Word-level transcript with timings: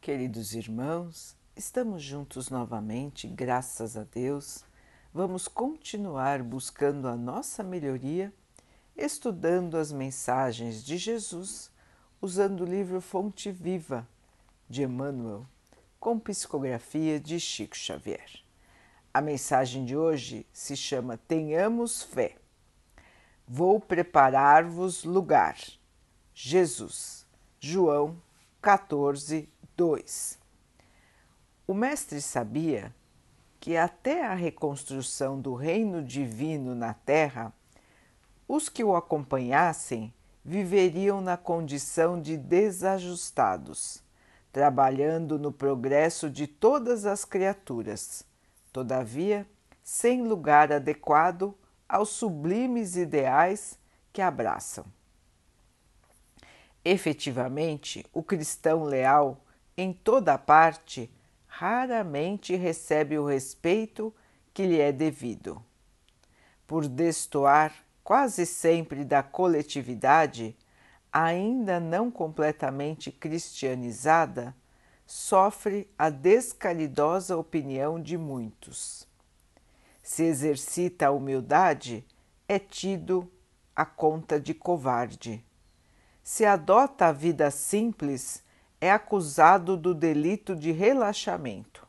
Queridos 0.00 0.54
irmãos, 0.54 1.36
estamos 1.54 2.02
juntos 2.02 2.48
novamente, 2.48 3.28
graças 3.28 3.98
a 3.98 4.02
Deus. 4.02 4.64
Vamos 5.12 5.46
continuar 5.46 6.42
buscando 6.42 7.06
a 7.06 7.14
nossa 7.14 7.62
melhoria, 7.62 8.32
estudando 8.96 9.76
as 9.76 9.92
mensagens 9.92 10.82
de 10.82 10.96
Jesus, 10.96 11.70
usando 12.18 12.62
o 12.62 12.64
livro 12.64 13.02
Fonte 13.02 13.52
Viva 13.52 14.08
de 14.70 14.84
Emmanuel, 14.84 15.46
com 16.00 16.18
psicografia 16.18 17.20
de 17.20 17.38
Chico 17.38 17.76
Xavier. 17.76 18.42
A 19.12 19.20
mensagem 19.20 19.84
de 19.84 19.94
hoje 19.94 20.46
se 20.50 20.74
chama 20.78 21.18
Tenhamos 21.28 22.02
Fé. 22.02 22.36
Vou 23.46 23.78
preparar-vos 23.78 25.04
lugar. 25.04 25.58
Jesus, 26.32 27.26
João 27.60 28.16
14, 28.62 29.46
2. 29.80 30.38
O 31.66 31.72
Mestre 31.72 32.20
sabia 32.20 32.94
que 33.58 33.78
até 33.78 34.26
a 34.26 34.34
reconstrução 34.34 35.40
do 35.40 35.54
reino 35.54 36.04
divino 36.04 36.74
na 36.74 36.92
Terra, 36.92 37.50
os 38.46 38.68
que 38.68 38.84
o 38.84 38.94
acompanhassem 38.94 40.12
viveriam 40.44 41.22
na 41.22 41.38
condição 41.38 42.20
de 42.20 42.36
desajustados, 42.36 44.02
trabalhando 44.52 45.38
no 45.38 45.50
progresso 45.50 46.28
de 46.28 46.46
todas 46.46 47.06
as 47.06 47.24
criaturas, 47.24 48.22
todavia, 48.70 49.48
sem 49.82 50.28
lugar 50.28 50.70
adequado 50.70 51.56
aos 51.88 52.10
sublimes 52.10 52.96
ideais 52.96 53.78
que 54.12 54.20
abraçam. 54.20 54.84
Efetivamente, 56.84 58.04
o 58.12 58.22
cristão 58.22 58.84
leal 58.84 59.42
em 59.80 59.94
toda 59.94 60.36
parte, 60.36 61.10
raramente 61.46 62.54
recebe 62.54 63.18
o 63.18 63.26
respeito 63.26 64.14
que 64.52 64.66
lhe 64.66 64.78
é 64.78 64.92
devido. 64.92 65.64
Por 66.66 66.86
destoar 66.86 67.74
quase 68.04 68.44
sempre 68.44 69.04
da 69.06 69.22
coletividade, 69.22 70.54
ainda 71.10 71.80
não 71.80 72.10
completamente 72.10 73.10
cristianizada, 73.10 74.54
sofre 75.06 75.90
a 75.98 76.10
descaridosa 76.10 77.38
opinião 77.38 78.00
de 78.00 78.18
muitos. 78.18 79.08
Se 80.02 80.24
exercita 80.24 81.06
a 81.06 81.10
humildade, 81.10 82.04
é 82.46 82.58
tido 82.58 83.32
a 83.74 83.86
conta 83.86 84.38
de 84.38 84.52
covarde. 84.52 85.42
Se 86.22 86.44
adota 86.44 87.06
a 87.06 87.12
vida 87.12 87.50
simples, 87.50 88.42
é 88.80 88.90
acusado 88.90 89.76
do 89.76 89.94
delito 89.94 90.56
de 90.56 90.72
relaxamento. 90.72 91.86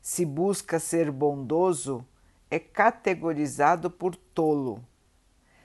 Se 0.00 0.24
busca 0.24 0.78
ser 0.78 1.10
bondoso, 1.10 2.06
é 2.50 2.58
categorizado 2.58 3.90
por 3.90 4.14
tolo. 4.14 4.80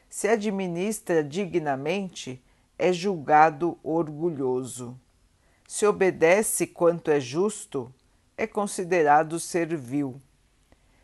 Se 0.09 0.28
administra 0.28 1.23
dignamente, 1.23 2.41
é 2.80 2.91
julgado 2.91 3.78
orgulhoso. 3.83 5.00
Se 5.67 5.86
obedece 5.86 6.66
quanto 6.66 7.11
é 7.11 7.19
justo, 7.19 7.94
é 8.36 8.47
considerado 8.47 9.39
servil. 9.39 10.19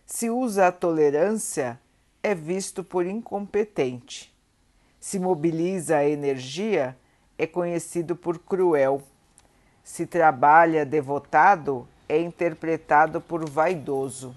Se 0.08 0.30
usa 0.30 0.68
a 0.68 0.72
tolerância, 0.72 1.80
é 2.24 2.34
visto 2.34 2.84
por 2.84 3.06
incompetente. 3.06 4.34
Se 5.00 5.20
mobiliza 5.20 5.98
a 5.98 6.10
energia, 6.10 6.98
é 7.38 7.46
conhecido 7.46 8.16
por 8.16 8.40
cruel 8.40 9.04
se 9.86 10.08
trabalha 10.08 10.84
devotado, 10.84 11.88
é 12.10 12.20
interpretado 12.20 13.22
por 13.22 13.48
vaidoso. 13.48 14.36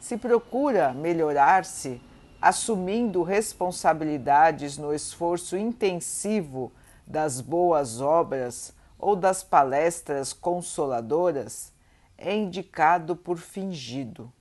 Se 0.00 0.16
procura 0.16 0.94
melhorar-se, 0.94 2.00
assumindo 2.40 3.22
responsabilidades 3.22 4.78
no 4.78 4.94
esforço 4.94 5.58
intensivo 5.58 6.72
das 7.06 7.38
boas 7.42 8.00
obras 8.00 8.72
ou 8.98 9.14
das 9.14 9.44
palestras 9.44 10.32
consoladoras, 10.32 11.70
é 12.16 12.34
indicado 12.34 13.14
por 13.14 13.36
fingido. 13.36 14.32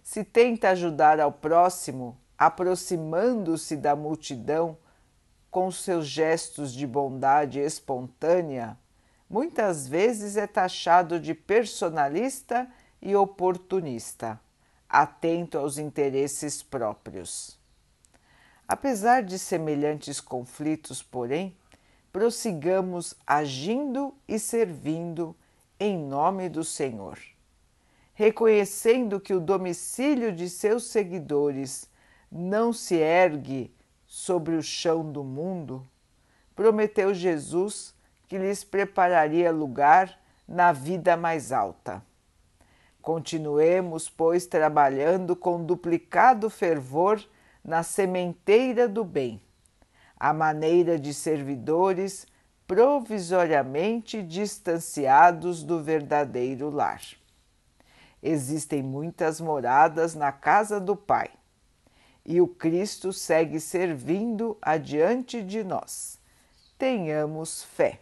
Se 0.00 0.22
tenta 0.22 0.70
ajudar 0.70 1.18
ao 1.18 1.32
próximo, 1.32 2.16
aproximando-se 2.38 3.76
da 3.76 3.96
multidão 3.96 4.78
com 5.56 5.70
seus 5.70 6.06
gestos 6.06 6.70
de 6.70 6.86
bondade 6.86 7.58
espontânea, 7.58 8.76
muitas 9.26 9.88
vezes 9.88 10.36
é 10.36 10.46
taxado 10.46 11.18
de 11.18 11.32
personalista 11.32 12.70
e 13.00 13.16
oportunista, 13.16 14.38
atento 14.86 15.56
aos 15.56 15.78
interesses 15.78 16.62
próprios. 16.62 17.58
Apesar 18.68 19.22
de 19.22 19.38
semelhantes 19.38 20.20
conflitos, 20.20 21.02
porém, 21.02 21.56
prossigamos 22.12 23.14
agindo 23.26 24.12
e 24.28 24.38
servindo 24.38 25.34
em 25.80 25.96
nome 25.98 26.50
do 26.50 26.62
Senhor, 26.62 27.18
reconhecendo 28.12 29.18
que 29.18 29.32
o 29.32 29.40
domicílio 29.40 30.34
de 30.34 30.50
seus 30.50 30.84
seguidores 30.84 31.88
não 32.30 32.74
se 32.74 32.96
ergue 32.96 33.74
sobre 34.16 34.56
o 34.56 34.62
chão 34.62 35.12
do 35.12 35.22
mundo, 35.22 35.86
prometeu 36.54 37.12
Jesus 37.12 37.94
que 38.26 38.38
lhes 38.38 38.64
prepararia 38.64 39.52
lugar 39.52 40.18
na 40.48 40.72
vida 40.72 41.18
mais 41.18 41.52
alta. 41.52 42.02
Continuemos, 43.02 44.08
pois, 44.08 44.46
trabalhando 44.46 45.36
com 45.36 45.62
duplicado 45.62 46.48
fervor 46.48 47.22
na 47.62 47.82
sementeira 47.82 48.88
do 48.88 49.04
bem, 49.04 49.38
à 50.18 50.32
maneira 50.32 50.98
de 50.98 51.12
servidores 51.12 52.26
provisoriamente 52.66 54.22
distanciados 54.22 55.62
do 55.62 55.82
verdadeiro 55.82 56.70
lar. 56.70 57.02
Existem 58.22 58.82
muitas 58.82 59.42
moradas 59.42 60.14
na 60.14 60.32
casa 60.32 60.80
do 60.80 60.96
Pai 60.96 61.28
e 62.26 62.40
o 62.40 62.48
Cristo 62.48 63.12
segue 63.12 63.60
servindo 63.60 64.58
adiante 64.60 65.40
de 65.40 65.62
nós. 65.62 66.18
Tenhamos 66.76 67.62
fé. 67.62 68.00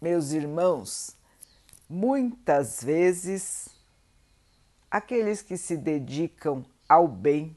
Meus 0.00 0.32
irmãos, 0.32 1.16
muitas 1.88 2.82
vezes 2.82 3.68
aqueles 4.90 5.40
que 5.40 5.56
se 5.56 5.76
dedicam 5.76 6.64
ao 6.88 7.06
bem, 7.06 7.56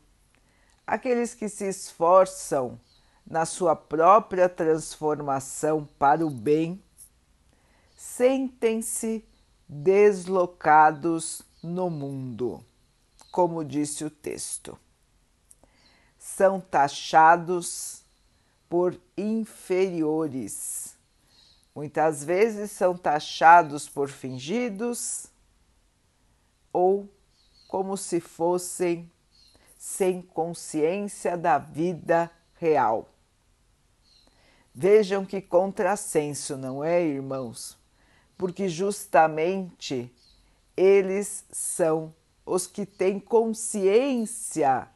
aqueles 0.86 1.34
que 1.34 1.50
se 1.50 1.68
esforçam 1.68 2.80
na 3.26 3.44
sua 3.44 3.76
própria 3.76 4.47
transformação 4.47 5.88
para 5.97 6.26
o 6.26 6.30
bem, 6.30 6.81
sentem-se 7.97 9.26
deslocados 9.68 11.41
no 11.62 11.90
mundo 11.90 12.64
como 13.31 13.63
disse 13.63 14.03
o 14.03 14.09
texto. 14.09 14.78
São 16.17 16.59
taxados 16.59 18.03
por 18.67 19.00
inferiores. 19.17 20.95
Muitas 21.73 22.23
vezes 22.23 22.72
são 22.72 22.97
taxados 22.97 23.88
por 23.88 24.09
fingidos 24.09 25.28
ou 26.73 27.09
como 27.67 27.95
se 27.95 28.19
fossem 28.19 29.09
sem 29.78 30.22
consciência 30.22 31.38
da 31.38 31.57
vida 31.57 32.29
real. 32.56 33.09
Vejam 34.75 35.25
que 35.25 35.41
contrassenso, 35.41 36.58
não 36.58 36.84
é, 36.84 37.02
irmãos? 37.02 37.78
Porque 38.37 38.67
justamente 38.67 40.14
eles 40.75 41.46
são 41.52 42.14
os 42.49 42.66
que 42.66 42.84
têm 42.84 43.19
consciência 43.19 44.87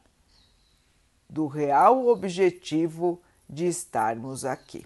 do 1.30 1.46
real 1.46 2.08
objetivo 2.08 3.22
de 3.48 3.66
estarmos 3.66 4.44
aqui. 4.44 4.84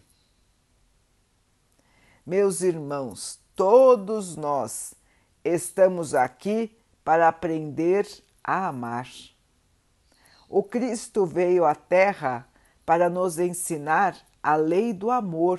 Meus 2.26 2.60
irmãos, 2.60 3.40
todos 3.56 4.36
nós 4.36 4.94
estamos 5.42 6.14
aqui 6.14 6.76
para 7.02 7.28
aprender 7.28 8.06
a 8.44 8.68
amar. 8.68 9.08
O 10.46 10.62
Cristo 10.62 11.24
veio 11.24 11.64
à 11.64 11.74
Terra 11.74 12.46
para 12.84 13.08
nos 13.08 13.38
ensinar 13.38 14.14
a 14.42 14.56
lei 14.56 14.92
do 14.92 15.10
amor 15.10 15.58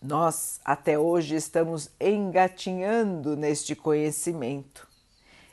nós 0.00 0.60
até 0.64 0.98
hoje 0.98 1.34
estamos 1.34 1.90
engatinhando 2.00 3.36
neste 3.36 3.74
conhecimento 3.74 4.88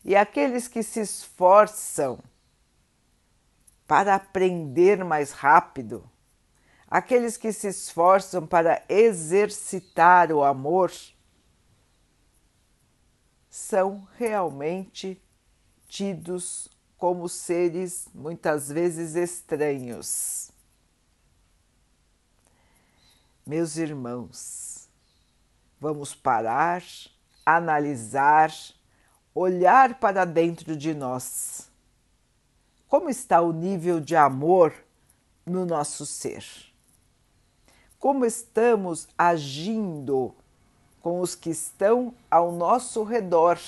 e 0.06 0.16
aqueles 0.16 0.68
que 0.68 0.84
se 0.84 1.00
esforçam 1.00 2.20
para 3.88 4.16
aprender 4.16 5.04
mais 5.04 5.32
rápido 5.32 6.10
aqueles 6.94 7.38
que 7.38 7.52
se 7.52 7.70
esforçam 7.70 8.46
para 8.46 8.84
exercitar 8.88 10.32
o 10.32 10.44
amor, 10.44 10.92
são 13.50 14.08
realmente 14.16 15.20
tidos 15.88 16.70
como 16.96 17.28
seres 17.28 18.08
muitas 18.14 18.70
vezes 18.70 19.16
estranhos. 19.16 20.52
Meus 23.46 23.76
irmãos, 23.76 24.88
vamos 25.78 26.16
parar, 26.16 26.82
analisar, 27.46 28.54
olhar 29.36 30.00
para 30.00 30.24
dentro 30.24 30.78
de 30.78 30.94
nós. 30.94 31.70
Como 32.88 33.10
está 33.10 33.42
o 33.42 33.52
nível 33.52 34.00
de 34.00 34.16
amor 34.16 34.74
no 35.46 35.66
nosso 35.66 36.06
ser? 36.06 36.46
Como 38.00 38.24
estamos 38.24 39.10
agindo 39.18 40.34
com 41.02 41.20
os 41.20 41.36
que 41.36 41.50
estão 41.50 42.16
ao 42.32 42.50
nosso 42.50 43.04
redor? 43.04 43.60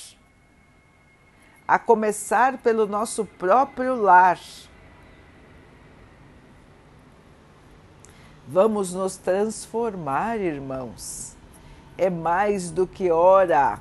A 1.68 1.78
começar 1.78 2.60
pelo 2.60 2.88
nosso 2.88 3.26
próprio 3.26 3.94
lar. 3.94 4.40
Vamos 8.48 8.94
nos 8.94 9.18
transformar, 9.18 10.40
irmãos. 10.40 11.36
É 11.98 12.10
mais 12.10 12.70
do 12.70 12.86
que 12.86 13.10
hora 13.10 13.80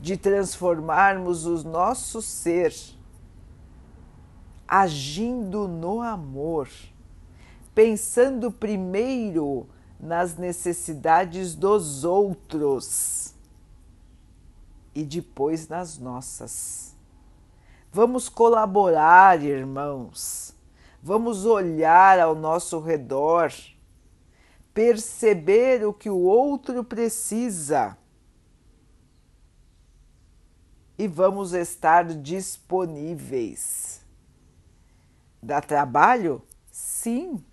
de 0.00 0.16
transformarmos 0.16 1.46
o 1.46 1.62
nosso 1.62 2.20
ser 2.20 2.74
agindo 4.66 5.68
no 5.68 6.00
amor, 6.00 6.68
pensando 7.74 8.50
primeiro 8.50 9.68
nas 10.00 10.36
necessidades 10.36 11.54
dos 11.54 12.04
outros 12.04 13.34
e 14.94 15.04
depois 15.04 15.68
nas 15.68 15.98
nossas. 15.98 16.96
Vamos 17.92 18.28
colaborar, 18.28 19.40
irmãos. 19.42 20.51
Vamos 21.02 21.44
olhar 21.44 22.20
ao 22.20 22.34
nosso 22.34 22.78
redor, 22.78 23.52
perceber 24.72 25.84
o 25.84 25.92
que 25.92 26.08
o 26.08 26.18
outro 26.18 26.84
precisa 26.84 27.98
e 30.96 31.08
vamos 31.08 31.52
estar 31.52 32.04
disponíveis. 32.04 34.06
Dá 35.42 35.60
trabalho? 35.60 36.40
Sim. 36.70 37.44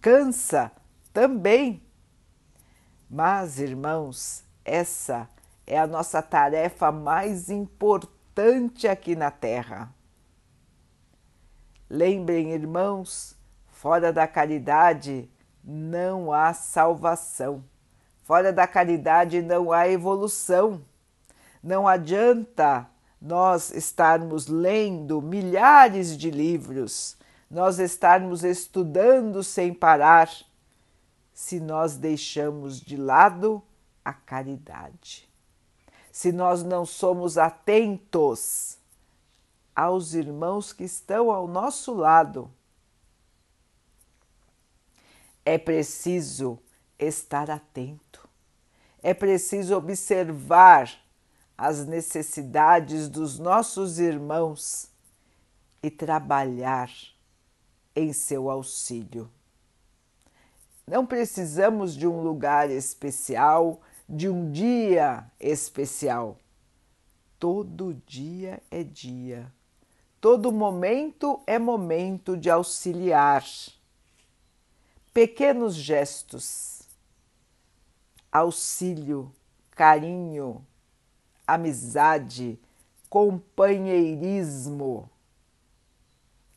Cansa? 0.00 0.72
Também. 1.12 1.80
Mas, 3.08 3.60
irmãos, 3.60 4.42
essa 4.64 5.30
é 5.64 5.78
a 5.78 5.86
nossa 5.86 6.20
tarefa 6.20 6.90
mais 6.90 7.50
importante 7.50 8.88
aqui 8.88 9.14
na 9.14 9.30
Terra. 9.30 9.94
Lembrem, 11.88 12.52
irmãos, 12.52 13.36
fora 13.68 14.12
da 14.12 14.26
caridade 14.26 15.30
não 15.62 16.32
há 16.32 16.52
salvação. 16.52 17.62
Fora 18.22 18.52
da 18.52 18.66
caridade 18.66 19.40
não 19.40 19.70
há 19.70 19.88
evolução. 19.88 20.82
Não 21.62 21.86
adianta 21.86 22.88
nós 23.22 23.70
estarmos 23.70 24.48
lendo 24.48 25.22
milhares 25.22 26.16
de 26.16 26.28
livros, 26.28 27.16
nós 27.48 27.78
estarmos 27.78 28.42
estudando 28.42 29.44
sem 29.44 29.72
parar, 29.72 30.28
se 31.32 31.60
nós 31.60 31.96
deixamos 31.96 32.80
de 32.80 32.96
lado 32.96 33.62
a 34.04 34.12
caridade. 34.12 35.28
Se 36.10 36.32
nós 36.32 36.64
não 36.64 36.84
somos 36.84 37.38
atentos 37.38 38.78
aos 39.76 40.14
irmãos 40.14 40.72
que 40.72 40.84
estão 40.84 41.30
ao 41.30 41.46
nosso 41.46 41.92
lado, 41.92 42.50
é 45.44 45.58
preciso 45.58 46.58
estar 46.98 47.50
atento, 47.50 48.26
é 49.02 49.12
preciso 49.12 49.76
observar 49.76 50.90
as 51.56 51.86
necessidades 51.86 53.08
dos 53.08 53.38
nossos 53.38 53.98
irmãos 53.98 54.90
e 55.82 55.90
trabalhar 55.90 56.90
em 57.94 58.12
seu 58.12 58.50
auxílio. 58.50 59.30
Não 60.86 61.04
precisamos 61.06 61.94
de 61.94 62.06
um 62.06 62.22
lugar 62.22 62.70
especial, 62.70 63.80
de 64.08 64.28
um 64.28 64.50
dia 64.50 65.30
especial. 65.38 66.38
Todo 67.38 67.94
dia 68.06 68.62
é 68.70 68.82
dia, 68.82 69.52
todo 70.26 70.50
momento 70.50 71.40
é 71.46 71.56
momento 71.56 72.36
de 72.36 72.50
auxiliar. 72.50 73.44
Pequenos 75.14 75.76
gestos, 75.76 76.80
auxílio, 78.32 79.32
carinho, 79.70 80.66
amizade, 81.46 82.58
companheirismo. 83.08 85.08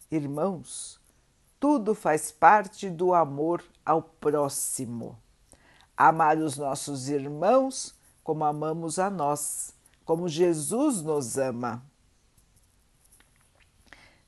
Irmãos, 0.10 1.00
tudo 1.60 1.94
faz 1.94 2.31
parte 2.31 2.89
do 2.89 3.13
amor 3.13 3.63
ao 3.86 4.01
próximo. 4.01 5.16
Amar 5.95 6.39
os 6.39 6.57
nossos 6.57 7.07
irmãos 7.07 7.94
como 8.24 8.45
amamos 8.45 8.98
a 8.98 9.12
nós, 9.12 9.75
como 10.04 10.27
Jesus 10.27 11.04
nos 11.04 11.38
ama. 11.38 11.88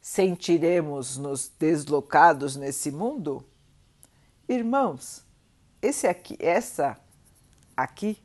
Sentiremos-nos 0.01 1.49
deslocados 1.59 2.55
nesse 2.57 2.91
mundo? 2.91 3.45
Irmãos, 4.49 5.23
esse 5.81 6.07
aqui, 6.07 6.35
essa 6.39 6.97
aqui 7.77 8.21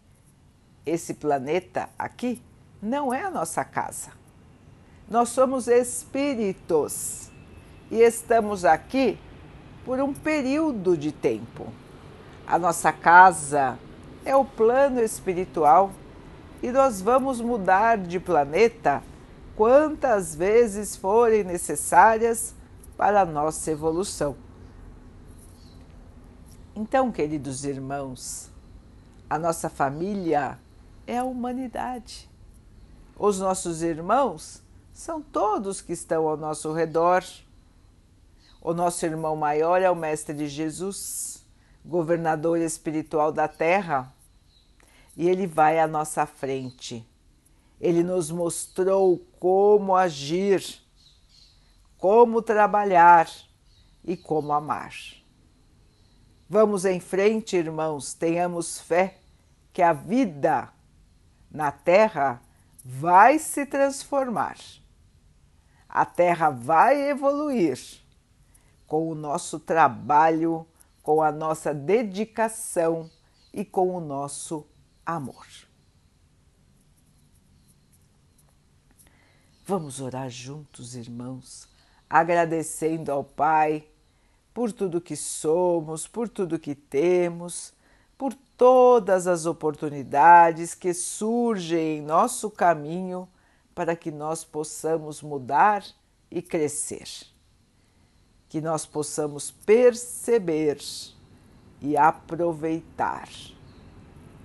esse 0.86 1.14
planeta 1.14 1.88
aqui 1.98 2.40
não 2.80 3.12
é 3.12 3.24
a 3.24 3.30
nossa 3.30 3.64
casa. 3.64 4.12
Nós 5.10 5.30
somos 5.30 5.66
espíritos 5.66 7.28
e 7.90 8.00
estamos 8.00 8.64
aqui 8.64 9.18
por 9.84 10.00
um 10.00 10.14
período 10.14 10.96
de 10.96 11.10
tempo. 11.10 11.72
A 12.46 12.58
nossa 12.58 12.92
casa 12.92 13.76
é 14.24 14.34
o 14.36 14.44
plano 14.44 15.02
espiritual 15.02 15.90
e 16.62 16.70
nós 16.70 17.00
vamos 17.00 17.40
mudar 17.40 17.98
de 17.98 18.20
planeta 18.20 19.02
quantas 19.56 20.34
vezes 20.34 20.94
forem 20.94 21.42
necessárias 21.42 22.54
para 22.96 23.22
a 23.22 23.26
nossa 23.26 23.70
evolução. 23.70 24.36
Então, 26.74 27.10
queridos 27.10 27.64
irmãos, 27.64 28.50
a 29.30 29.38
nossa 29.38 29.70
família 29.70 30.58
é 31.06 31.18
a 31.18 31.24
humanidade. 31.24 32.28
Os 33.18 33.40
nossos 33.40 33.82
irmãos 33.82 34.62
são 34.92 35.22
todos 35.22 35.80
que 35.80 35.94
estão 35.94 36.28
ao 36.28 36.36
nosso 36.36 36.72
redor. 36.72 37.24
O 38.60 38.74
nosso 38.74 39.06
irmão 39.06 39.34
maior 39.36 39.80
é 39.80 39.90
o 39.90 39.96
Mestre 39.96 40.46
Jesus, 40.46 41.46
governador 41.82 42.58
espiritual 42.58 43.32
da 43.32 43.48
Terra, 43.48 44.12
e 45.16 45.28
ele 45.28 45.46
vai 45.46 45.78
à 45.78 45.86
nossa 45.86 46.26
frente. 46.26 47.06
Ele 47.80 48.02
nos 48.02 48.30
mostrou 48.30 49.18
como 49.38 49.94
agir, 49.94 50.62
como 51.98 52.40
trabalhar 52.40 53.28
e 54.04 54.16
como 54.16 54.52
amar. 54.52 54.94
Vamos 56.48 56.84
em 56.84 57.00
frente, 57.00 57.56
irmãos, 57.56 58.14
tenhamos 58.14 58.80
fé 58.80 59.18
que 59.72 59.82
a 59.82 59.92
vida 59.92 60.72
na 61.50 61.72
Terra 61.72 62.40
vai 62.84 63.38
se 63.38 63.66
transformar. 63.66 64.56
A 65.88 66.04
Terra 66.04 66.50
vai 66.50 67.10
evoluir 67.10 67.78
com 68.86 69.10
o 69.10 69.14
nosso 69.14 69.58
trabalho, 69.58 70.66
com 71.02 71.20
a 71.20 71.32
nossa 71.32 71.74
dedicação 71.74 73.10
e 73.52 73.64
com 73.64 73.96
o 73.96 74.00
nosso 74.00 74.66
amor. 75.04 75.65
Vamos 79.66 80.00
orar 80.00 80.30
juntos, 80.30 80.94
irmãos, 80.94 81.68
agradecendo 82.08 83.10
ao 83.10 83.24
Pai 83.24 83.84
por 84.54 84.72
tudo 84.72 85.00
que 85.00 85.16
somos, 85.16 86.06
por 86.06 86.28
tudo 86.28 86.58
que 86.58 86.74
temos 86.74 87.74
por 88.18 88.32
todas 88.56 89.26
as 89.26 89.46
oportunidades 89.46 90.74
que 90.74 90.94
surgem 90.94 91.98
em 91.98 92.02
nosso 92.02 92.50
caminho 92.50 93.28
para 93.74 93.94
que 93.94 94.10
nós 94.10 94.42
possamos 94.42 95.20
mudar 95.20 95.84
e 96.30 96.40
crescer. 96.40 97.08
que 98.48 98.60
nós 98.60 98.86
possamos 98.86 99.50
perceber 99.50 100.78
e 101.82 101.96
aproveitar 101.96 103.28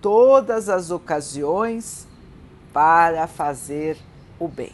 todas 0.01 0.67
as 0.67 0.89
ocasiões 0.89 2.07
para 2.73 3.27
fazer 3.27 3.95
o 4.39 4.47
bem. 4.47 4.73